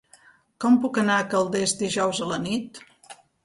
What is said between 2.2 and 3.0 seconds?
a la nit?